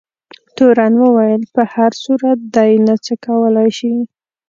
تورن 0.55 0.93
وویل 0.99 1.43
په 1.55 1.61
هر 1.73 1.91
صورت 2.03 2.39
دی 2.55 2.71
نه 2.87 2.95
څه 3.05 3.13
کولای 3.25 3.69
شي. 3.77 3.93